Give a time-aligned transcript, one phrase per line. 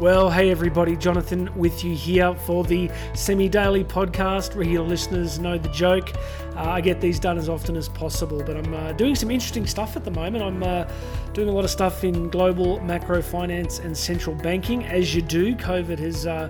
[0.00, 4.54] Well, hey everybody, Jonathan with you here for the semi daily podcast.
[4.54, 6.12] Regular listeners know the joke.
[6.54, 9.66] Uh, I get these done as often as possible, but I'm uh, doing some interesting
[9.66, 10.44] stuff at the moment.
[10.44, 10.88] I'm uh,
[11.32, 15.56] doing a lot of stuff in global macro finance and central banking, as you do.
[15.56, 16.48] COVID has uh,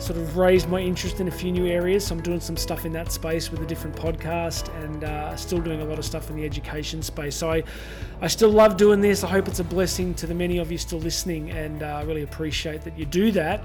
[0.00, 2.06] sort of raised my interest in a few new areas.
[2.06, 5.60] So I'm doing some stuff in that space with a different podcast and uh, still
[5.60, 7.36] doing a lot of stuff in the education space.
[7.36, 7.62] So I,
[8.20, 9.22] I still love doing this.
[9.24, 12.02] I hope it's a blessing to the many of you still listening and uh, I
[12.02, 13.62] uh, really appreciate that you do that.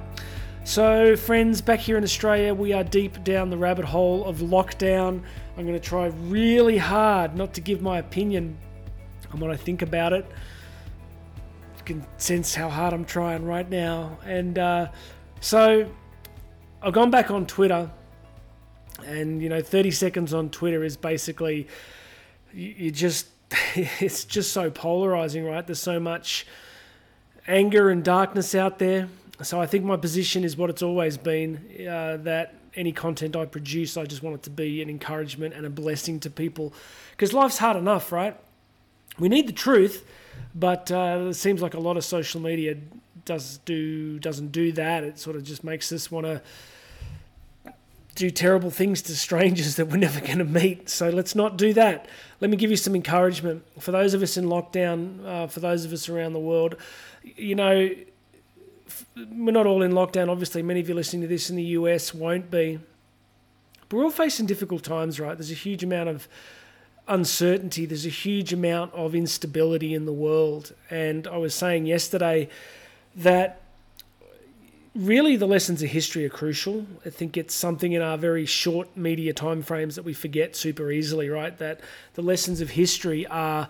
[0.65, 5.21] So, friends, back here in Australia, we are deep down the rabbit hole of lockdown.
[5.55, 8.57] I'm going to try really hard not to give my opinion
[9.31, 10.25] on what I think about it.
[11.77, 14.17] You can sense how hard I'm trying right now.
[14.25, 14.87] And uh,
[15.39, 15.87] so,
[16.85, 17.89] I've gone back on Twitter,
[19.03, 21.67] and you know, 30 seconds on Twitter is basically
[22.53, 23.25] you, just
[23.75, 25.65] it's just so polarizing, right?
[25.65, 26.45] There's so much
[27.47, 29.09] anger and darkness out there.
[29.41, 31.57] So I think my position is what it's always been
[31.89, 35.65] uh, that any content I produce, I just want it to be an encouragement and
[35.65, 36.71] a blessing to people
[37.11, 38.39] because life's hard enough, right?
[39.17, 40.05] We need the truth,
[40.53, 42.77] but uh, it seems like a lot of social media
[43.23, 45.03] does do doesn't do that.
[45.03, 46.43] It sort of just makes us want to
[48.15, 50.89] do terrible things to strangers that we're never going to meet.
[50.89, 52.07] So let's not do that.
[52.39, 53.63] Let me give you some encouragement.
[53.79, 56.75] For those of us in lockdown, uh, for those of us around the world,
[57.23, 57.89] you know,
[59.15, 60.29] we're not all in lockdown.
[60.29, 62.79] Obviously, many of you listening to this in the US won't be.
[63.89, 65.37] But we're all facing difficult times, right?
[65.37, 66.27] There's a huge amount of
[67.07, 70.73] uncertainty, there's a huge amount of instability in the world.
[70.89, 72.49] And I was saying yesterday
[73.15, 73.61] that
[74.95, 76.85] really the lessons of history are crucial.
[77.05, 81.29] I think it's something in our very short media timeframes that we forget super easily,
[81.29, 81.55] right?
[81.57, 81.81] That
[82.13, 83.69] the lessons of history are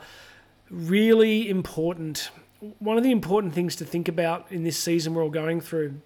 [0.70, 2.30] really important.
[2.80, 6.00] One of the important things to think about in this season we're all going through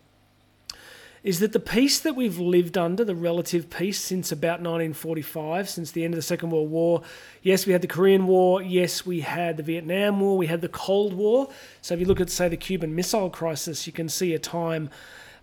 [1.23, 5.91] is that the peace that we've lived under, the relative peace since about 1945, since
[5.91, 7.01] the end of the Second World War,
[7.41, 10.69] yes, we had the Korean War, yes, we had the Vietnam War, we had the
[10.69, 11.49] Cold War.
[11.81, 14.89] So if you look at, say, the Cuban Missile Crisis, you can see a time,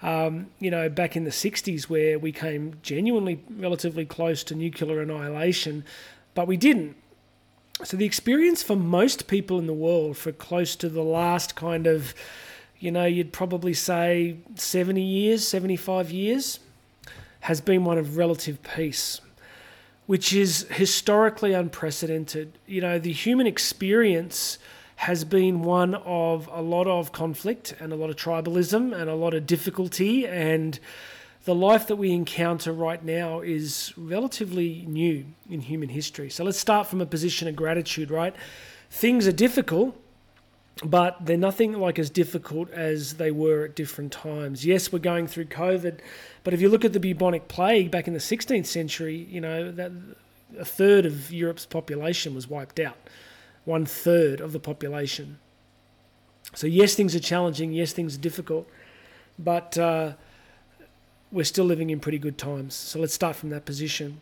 [0.01, 5.03] um, you know, back in the 60s where we came genuinely relatively close to nuclear
[5.03, 5.85] annihilation,
[6.35, 6.97] but we didn't.
[7.85, 11.87] So the experience for most people in the world for close to the last kind
[11.87, 12.15] of
[12.79, 16.61] you know, you'd probably say 70 years, 75 years,
[17.41, 19.21] has been one of relative peace,
[20.07, 22.53] which is historically unprecedented.
[22.67, 24.59] You know, the human experience
[24.97, 29.15] has been one of a lot of conflict and a lot of tribalism and a
[29.15, 30.81] lot of difficulty and
[31.45, 36.29] the life that we encounter right now is relatively new in human history.
[36.29, 38.35] So let's start from a position of gratitude, right?
[38.91, 39.97] Things are difficult,
[40.85, 44.67] but they're nothing like as difficult as they were at different times.
[44.67, 46.01] Yes, we're going through COVID,
[46.45, 49.71] but if you look at the bubonic plague back in the 16th century, you know
[49.73, 49.93] that
[50.59, 52.97] a third of Europe's population was wiped out,
[53.65, 55.39] one third of the population.
[56.55, 57.73] So yes, things are challenging.
[57.73, 58.69] Yes, things are difficult,
[59.39, 60.13] but uh,
[61.33, 62.75] we're still living in pretty good times.
[62.75, 64.21] So let's start from that position.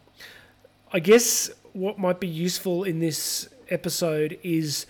[0.92, 4.86] I guess what might be useful in this episode is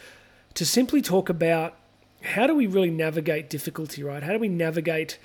[0.55, 1.75] to simply talk about
[2.23, 4.23] how do we really navigate difficulty, right?
[4.23, 5.19] How do we navigate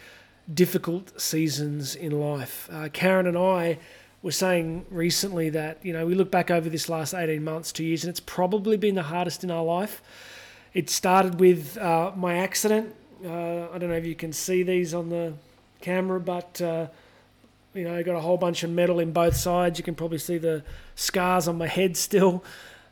[0.52, 2.68] difficult seasons in life?
[2.72, 3.80] Uh, Karen and I
[4.22, 7.86] were saying recently that, you know, we look back over this last 18 months, two
[7.86, 10.02] years, and it's probably been the hardest in our life.
[10.74, 12.94] It started with uh, my accident.
[13.24, 15.34] Uh, I don't know if you can see these on the
[15.80, 16.88] camera, but, uh,
[17.74, 19.80] you know, I got a whole bunch of metal in both sides.
[19.80, 20.64] You can probably see the
[20.96, 22.44] scars on my head still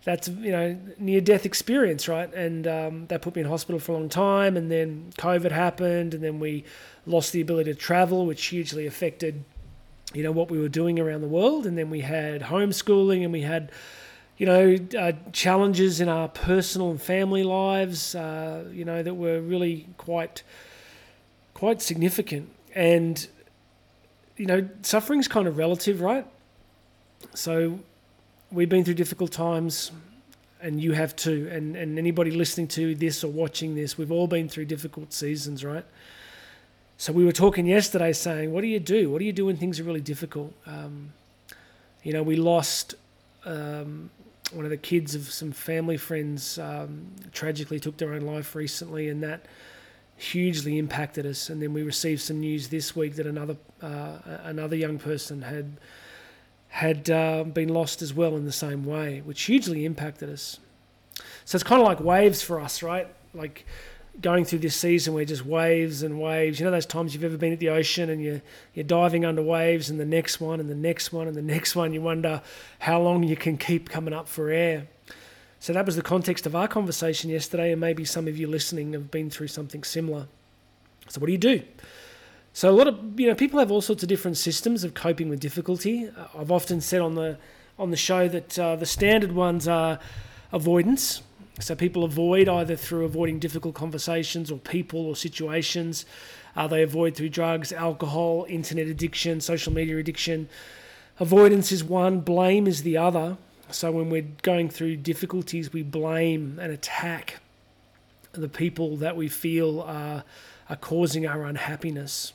[0.08, 2.34] that's you know near death experience, right?
[2.34, 6.14] And um, that put me in hospital for a long time, and then COVID happened,
[6.14, 6.64] and then we
[7.06, 9.44] lost the ability to travel, which hugely affected
[10.14, 13.34] you know what we were doing around the world, and then we had homeschooling, and
[13.34, 13.70] we had
[14.38, 19.42] you know uh, challenges in our personal and family lives, uh, you know that were
[19.42, 20.42] really quite
[21.54, 23.28] quite significant, and
[24.38, 26.26] you know suffering's kind of relative, right?
[27.34, 27.80] So
[28.52, 29.92] we've been through difficult times
[30.62, 31.50] and you have too.
[31.52, 35.64] And, and anybody listening to this or watching this we've all been through difficult seasons
[35.64, 35.86] right?
[36.98, 39.10] So we were talking yesterday saying what do you do?
[39.12, 40.54] What do you do when things are really difficult?
[40.66, 41.14] Um,
[42.04, 42.96] you know we lost
[43.46, 44.10] um,
[44.52, 49.10] one of the kids of some family friends um, tragically took their own life recently
[49.10, 49.46] and that
[50.18, 51.50] hugely impacted us.
[51.50, 55.78] And then we received some news this week that another uh, another young person had
[56.78, 60.60] had uh, been lost as well in the same way, which hugely impacted us.
[61.44, 63.08] So it's kind of like waves for us, right?
[63.34, 63.66] Like
[64.22, 66.60] going through this season where just waves and waves.
[66.60, 68.44] You know those times you've ever been at the ocean and you're
[68.76, 71.76] you're diving under waves, and the next one, and the next one, and the next
[71.76, 71.94] one.
[71.94, 72.44] You wonder
[72.78, 74.86] how long you can keep coming up for air.
[75.60, 78.94] So that was the context of our conversation yesterday, and maybe some of you listening
[78.94, 80.28] have been through something similar.
[81.10, 81.64] So what do you do?
[82.58, 85.30] So a lot of you know people have all sorts of different systems of coping
[85.30, 86.08] with difficulty.
[86.08, 87.38] Uh, I've often said on the
[87.78, 90.00] on the show that uh, the standard ones are
[90.52, 91.22] avoidance.
[91.60, 96.08] So people avoid either through avoiding difficult conversations or people or situations.
[96.56, 100.50] Uh, they avoid through drugs, alcohol, internet addiction, social media addiction.
[101.20, 103.38] Avoidance is one, blame is the other.
[103.70, 107.38] So when we're going through difficulties, we blame and attack
[108.32, 110.24] the people that we feel are,
[110.72, 112.34] are causing our unhappiness.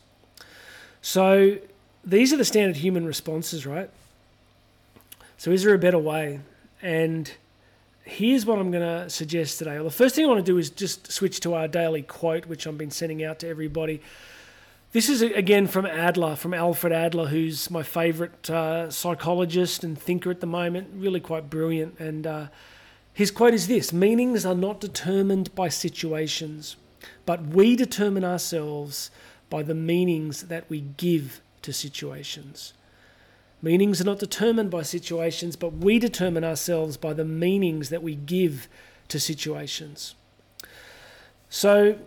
[1.03, 1.59] So
[2.05, 3.91] these are the standard human responses, right?
[5.37, 6.41] So is there a better way?
[6.81, 7.31] And
[8.05, 9.75] here's what I'm going to suggest today.
[9.75, 12.47] Well, the first thing I want to do is just switch to our daily quote,
[12.47, 14.01] which I've been sending out to everybody.
[14.93, 20.31] This is again from Adler, from Alfred Adler, who's my favourite uh, psychologist and thinker
[20.31, 20.91] at the moment.
[20.95, 21.99] Really quite brilliant.
[21.99, 22.47] And uh,
[23.13, 26.77] his quote is this Meanings are not determined by situations,
[27.25, 29.11] but we determine ourselves
[29.53, 32.73] by the meanings that we give to situations.
[33.61, 38.15] Meanings are not determined by situations, but we determine ourselves by the meanings that we
[38.15, 38.67] give
[39.09, 40.15] to situations.
[41.51, 41.99] So,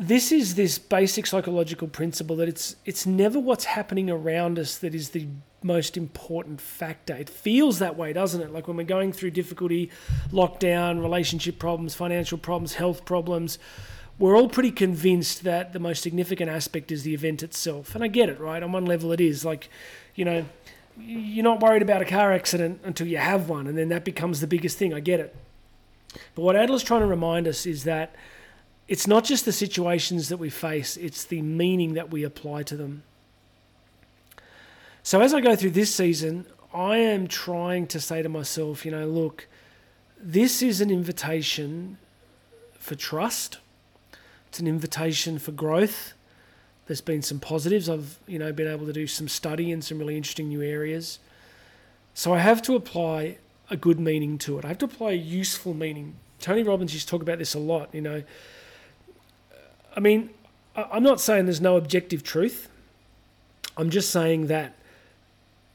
[0.00, 4.96] this is this basic psychological principle that it's it's never what's happening around us that
[4.96, 5.28] is the
[5.62, 7.14] most important factor.
[7.14, 8.50] It feels that way, doesn't it?
[8.50, 9.90] Like when we're going through difficulty,
[10.32, 13.60] lockdown, relationship problems, financial problems, health problems,
[14.20, 17.94] we're all pretty convinced that the most significant aspect is the event itself.
[17.94, 18.62] And I get it, right?
[18.62, 19.46] On one level it is.
[19.46, 19.70] Like,
[20.14, 20.44] you know,
[20.98, 24.42] you're not worried about a car accident until you have one, and then that becomes
[24.42, 24.92] the biggest thing.
[24.92, 25.34] I get it.
[26.34, 28.14] But what Adler's trying to remind us is that
[28.88, 32.76] it's not just the situations that we face, it's the meaning that we apply to
[32.76, 33.04] them.
[35.02, 36.44] So as I go through this season,
[36.74, 39.48] I am trying to say to myself, you know, look,
[40.20, 41.96] this is an invitation
[42.78, 43.58] for trust.
[44.50, 46.12] It's an invitation for growth.
[46.86, 47.88] There's been some positives.
[47.88, 51.20] I've, you know, been able to do some study in some really interesting new areas.
[52.14, 53.38] So I have to apply
[53.70, 54.64] a good meaning to it.
[54.64, 56.16] I have to apply a useful meaning.
[56.40, 58.22] Tony Robbins used to talk about this a lot, you know
[59.96, 60.30] I mean,
[60.76, 62.68] I'm not saying there's no objective truth.
[63.76, 64.74] I'm just saying that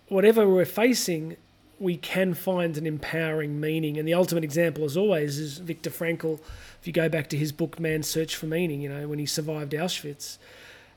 [0.07, 1.37] whatever we're facing,
[1.79, 3.97] we can find an empowering meaning.
[3.97, 6.39] And the ultimate example, as always, is Viktor Frankl.
[6.79, 9.25] If you go back to his book, Man's Search for Meaning, you know, when he
[9.25, 10.37] survived Auschwitz.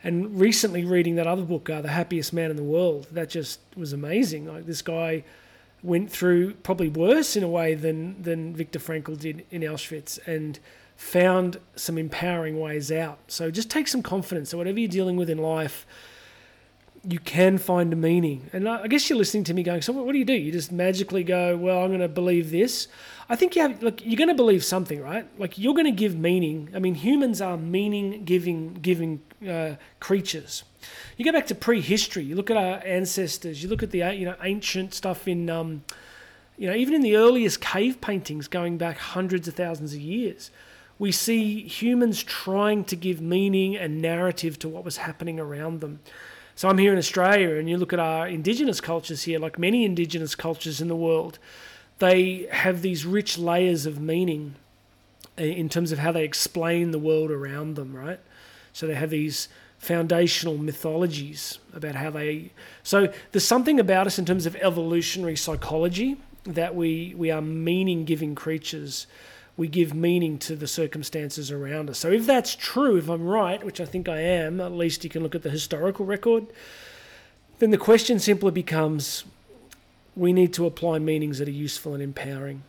[0.04, 3.60] And recently reading that other book, uh, The Happiest Man in the World, that just
[3.76, 4.46] was amazing.
[4.46, 5.24] Like this guy
[5.82, 10.18] went through probably worse in a way than, than Viktor Frankl did in Auschwitz.
[10.26, 10.58] And
[10.98, 13.20] found some empowering ways out.
[13.28, 14.50] So just take some confidence.
[14.50, 15.86] So whatever you're dealing with in life,
[17.08, 18.50] you can find a meaning.
[18.52, 20.34] And I guess you're listening to me going, so what do you do?
[20.34, 22.86] You just magically go, well, I'm going to believe this.
[23.30, 25.26] I think you have, look, you're going to believe something, right?
[25.38, 26.68] Like you're going to give meaning.
[26.74, 30.64] I mean, humans are meaning giving, giving uh, creatures.
[31.16, 32.24] You go back to prehistory.
[32.24, 33.62] You look at our ancestors.
[33.62, 35.84] You look at the you know ancient stuff in, um,
[36.58, 40.50] you know, even in the earliest cave paintings going back hundreds of thousands of years
[40.98, 46.00] we see humans trying to give meaning and narrative to what was happening around them.
[46.58, 49.84] So I'm here in Australia, and you look at our indigenous cultures here, like many
[49.84, 51.38] indigenous cultures in the world,
[52.00, 54.56] they have these rich layers of meaning
[55.36, 58.18] in terms of how they explain the world around them, right?
[58.72, 59.46] So they have these
[59.78, 62.50] foundational mythologies about how they.
[62.82, 68.04] So there's something about us in terms of evolutionary psychology that we, we are meaning
[68.04, 69.06] giving creatures
[69.58, 71.98] we give meaning to the circumstances around us.
[71.98, 75.10] So if that's true, if I'm right, which I think I am, at least you
[75.10, 76.46] can look at the historical record,
[77.58, 79.24] then the question simply becomes
[80.14, 82.62] we need to apply meanings that are useful and empowering.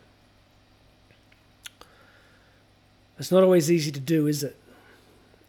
[3.20, 4.58] It's not always easy to do, is it?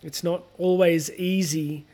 [0.03, 1.87] It's not always easy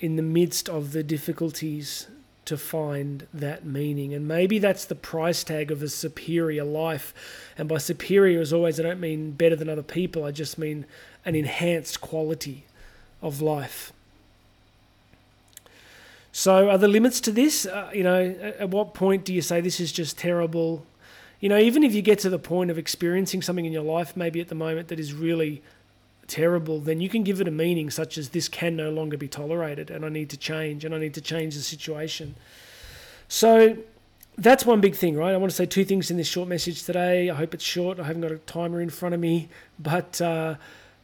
[0.00, 2.08] in the midst of the difficulties
[2.48, 4.14] to find that meaning.
[4.14, 7.12] And maybe that's the price tag of a superior life.
[7.58, 10.86] And by superior, as always, I don't mean better than other people, I just mean
[11.26, 12.64] an enhanced quality
[13.20, 13.92] of life.
[16.32, 17.66] So, are there limits to this?
[17.66, 20.86] Uh, you know, at what point do you say this is just terrible?
[21.40, 24.16] You know, even if you get to the point of experiencing something in your life,
[24.16, 25.62] maybe at the moment that is really
[26.28, 29.28] terrible, then you can give it a meaning such as this can no longer be
[29.28, 32.36] tolerated and I need to change and I need to change the situation.
[33.26, 33.76] So
[34.36, 35.34] that's one big thing, right?
[35.34, 37.28] I want to say two things in this short message today.
[37.28, 37.98] I hope it's short.
[37.98, 39.48] I haven't got a timer in front of me.
[39.78, 40.54] But uh,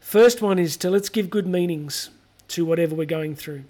[0.05, 2.11] First one is to let's give good meanings
[2.49, 3.65] to whatever we're going through.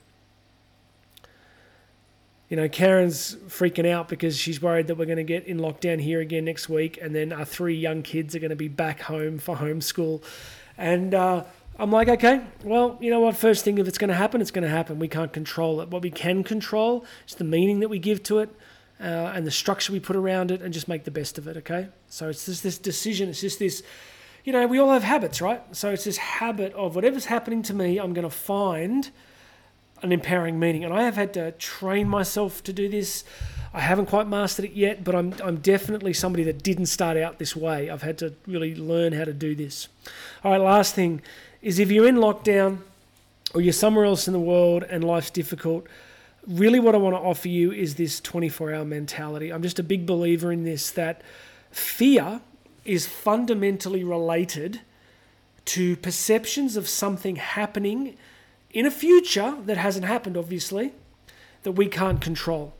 [2.49, 6.00] You know, Karen's freaking out because she's worried that we're going to get in lockdown
[6.00, 9.02] here again next week, and then our three young kids are going to be back
[9.02, 10.25] home for homeschool.
[10.76, 11.45] And uh,
[11.78, 13.37] I'm like, okay, well, you know what?
[13.37, 14.99] First thing, if it's going to happen, it's going to happen.
[14.99, 15.88] We can't control it.
[15.88, 18.50] What we can control is the meaning that we give to it
[19.00, 21.57] uh, and the structure we put around it and just make the best of it,
[21.59, 21.88] okay?
[22.09, 23.83] So it's just this decision, it's just this,
[24.45, 25.62] you know, we all have habits, right?
[25.76, 29.11] So it's this habit of whatever's happening to me, I'm going to find
[30.02, 30.85] an empowering meaning.
[30.85, 33.25] And I have had to train myself to do this.
[33.75, 37.40] I haven't quite mastered it yet, but I'm, I'm definitely somebody that didn't start out
[37.40, 37.90] this way.
[37.90, 39.88] I've had to really learn how to do this.
[40.45, 41.23] All right, last thing
[41.61, 42.78] is if you're in lockdown
[43.52, 45.88] or you're somewhere else in the world and life's difficult,
[46.47, 49.52] really what I want to offer you is this 24 hour mentality.
[49.52, 51.23] I'm just a big believer in this that
[51.73, 52.43] fear
[52.85, 54.83] is fundamentally related
[55.64, 58.16] to perceptions of something happening
[58.71, 60.93] in a future that hasn't happened, obviously,
[61.64, 62.73] that we can't control.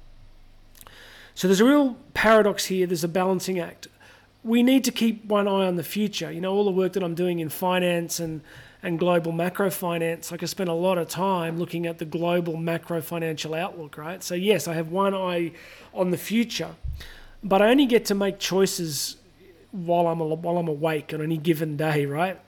[1.35, 3.88] So there's a real paradox here, there's a balancing act.
[4.43, 6.31] We need to keep one eye on the future.
[6.31, 8.43] You know, all the work that I'm doing in finance and
[8.85, 12.59] and global macro finance, like I spend a lot of time looking at the global
[12.59, 14.23] macro financial outlook, right?
[14.23, 15.53] So, yes, I have one eye
[15.95, 16.75] on the future,
[17.43, 19.17] but I only get to make choices
[19.73, 22.38] while I'm, while I'm awake on any given day, right?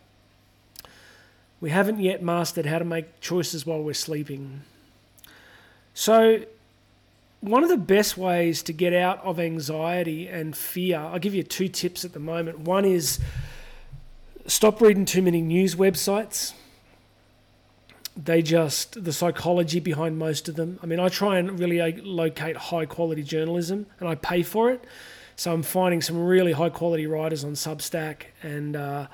[1.58, 4.60] We haven't yet mastered how to make choices while we're sleeping.
[5.94, 6.44] So,
[7.46, 11.42] one of the best ways to get out of anxiety and fear, I'll give you
[11.42, 12.60] two tips at the moment.
[12.60, 13.20] One is
[14.48, 16.52] Stop reading too many news websites.
[18.16, 20.78] They just, the psychology behind most of them.
[20.84, 24.70] I mean, I try and really uh, locate high quality journalism and I pay for
[24.70, 24.84] it.
[25.34, 29.08] So I'm finding some really high quality writers on Substack and, uh,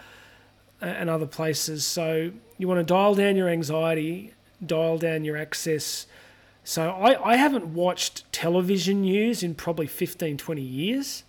[0.82, 1.86] and other places.
[1.86, 4.34] So you want to dial down your anxiety,
[4.64, 6.06] dial down your access.
[6.64, 11.24] So I, I haven't watched television news in probably 15, 20 years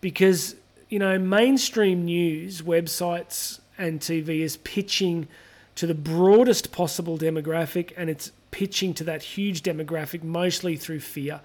[0.00, 0.56] because
[0.88, 5.26] you know, mainstream news, websites, and TV is pitching
[5.74, 11.40] to the broadest possible demographic and it's pitching to that huge demographic mostly through fear.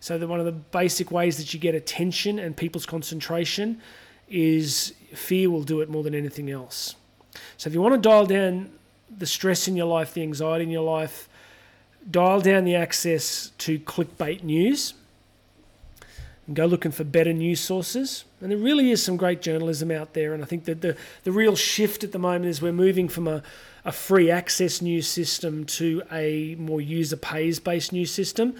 [0.00, 3.80] So, that one of the basic ways that you get attention and people's concentration
[4.28, 6.94] is fear will do it more than anything else.
[7.56, 8.70] So, if you want to dial down
[9.18, 11.28] the stress in your life, the anxiety in your life,
[12.10, 14.94] dial down the access to clickbait news
[16.46, 18.24] and go looking for better news sources.
[18.40, 20.32] And there really is some great journalism out there.
[20.32, 23.26] And I think that the, the real shift at the moment is we're moving from
[23.26, 23.42] a,
[23.84, 28.54] a free access news system to a more user pays based news system.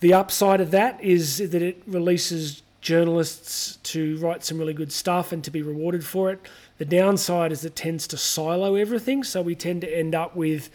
[0.00, 5.32] The upside of that is that it releases journalists to write some really good stuff
[5.32, 6.40] and to be rewarded for it.
[6.78, 9.24] The downside is it tends to silo everything.
[9.24, 10.70] So we tend to end up with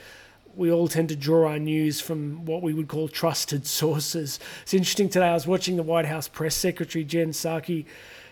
[0.55, 4.39] we all tend to draw our news from what we would call trusted sources.
[4.63, 5.27] It's interesting today.
[5.27, 7.85] I was watching the White House press secretary Jen Psaki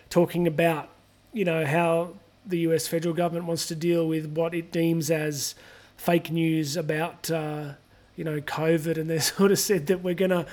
[0.08, 0.90] talking about,
[1.32, 2.14] you know, how
[2.46, 2.86] the U.S.
[2.86, 5.54] federal government wants to deal with what it deems as
[5.96, 7.72] fake news about, uh,
[8.16, 10.46] you know, COVID, and they sort of said that we're gonna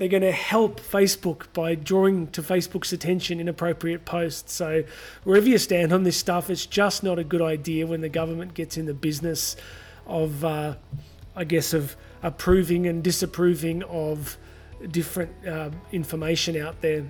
[0.00, 4.54] they're going to help Facebook by drawing to Facebook's attention inappropriate posts.
[4.54, 4.82] So,
[5.24, 8.54] wherever you stand on this stuff, it's just not a good idea when the government
[8.54, 9.56] gets in the business
[10.10, 10.74] of, uh,
[11.34, 14.36] I guess, of approving and disapproving of
[14.90, 17.04] different uh, information out there.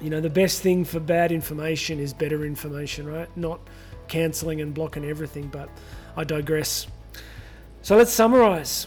[0.00, 3.28] You know, the best thing for bad information is better information, right?
[3.36, 3.60] Not
[4.08, 5.68] cancelling and blocking everything, but
[6.16, 6.86] I digress.
[7.82, 8.86] So let's summarize.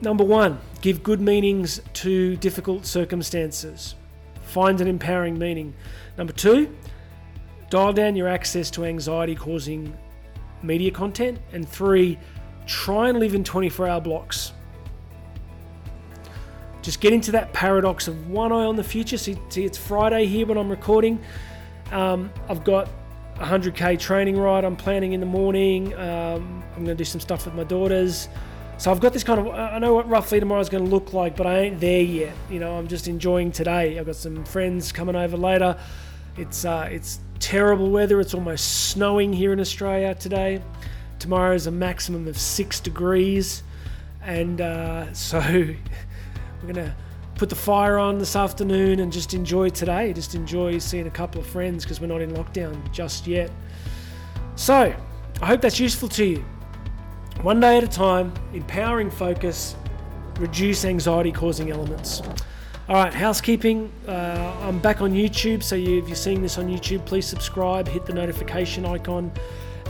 [0.00, 3.94] Number one, give good meanings to difficult circumstances.
[4.42, 5.74] Find an empowering meaning.
[6.16, 6.74] Number two,
[7.70, 9.96] dial down your access to anxiety causing
[10.62, 11.38] media content.
[11.52, 12.18] And three,
[12.68, 14.52] try and live in 24 hour blocks.
[16.82, 19.18] Just get into that paradox of one eye on the future.
[19.18, 21.18] See, see it's Friday here when I'm recording.
[21.90, 22.88] Um, I've got
[23.36, 25.94] a 100k training ride I'm planning in the morning.
[25.94, 28.28] Um, I'm going to do some stuff with my daughters.
[28.76, 31.36] So I've got this kind of, I know what roughly tomorrow's going to look like,
[31.36, 32.34] but I ain't there yet.
[32.48, 33.98] You know, I'm just enjoying today.
[33.98, 35.76] I've got some friends coming over later.
[36.36, 38.20] It's, uh, it's terrible weather.
[38.20, 40.62] It's almost snowing here in Australia today.
[41.18, 43.62] Tomorrow is a maximum of six degrees,
[44.22, 45.38] and uh, so
[46.62, 46.94] we're gonna
[47.34, 50.12] put the fire on this afternoon and just enjoy today.
[50.12, 53.50] Just enjoy seeing a couple of friends because we're not in lockdown just yet.
[54.56, 54.94] So
[55.40, 56.44] I hope that's useful to you.
[57.42, 59.76] One day at a time, empowering focus,
[60.40, 62.22] reduce anxiety causing elements.
[62.88, 63.92] All right, housekeeping.
[64.06, 67.86] Uh, I'm back on YouTube, so you, if you're seeing this on YouTube, please subscribe,
[67.86, 69.30] hit the notification icon